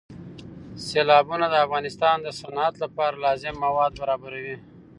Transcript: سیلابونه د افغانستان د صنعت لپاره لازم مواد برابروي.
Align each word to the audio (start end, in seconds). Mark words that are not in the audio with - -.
سیلابونه 0.87 1.45
د 1.49 1.55
افغانستان 1.65 2.17
د 2.21 2.27
صنعت 2.39 2.73
لپاره 2.83 3.21
لازم 3.25 3.55
مواد 3.65 3.91
برابروي. 4.01 4.55